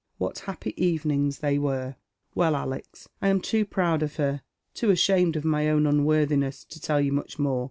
[0.17, 4.41] What happy evenings they were \" Well, Ales, I am too proud of her—
[4.73, 7.59] too ashamed of my own nnworthiness, to tell you much more.